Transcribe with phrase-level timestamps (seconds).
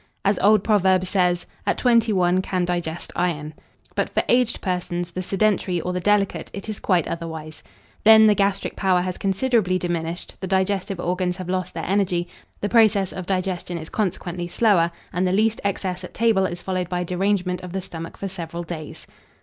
[0.25, 3.53] As old proverb says, "At twenty one can digest iron."
[3.93, 7.61] But for aged persons, the sedentary, or the delicate, it is quite otherwise.
[8.03, 12.27] Then the gastric power has considerably diminished, the digestive organs have lost their energy,
[12.61, 16.89] the process of digestion is consequently slower, and the least excess at table is followed
[16.89, 19.05] by derangement of the stomach for several days.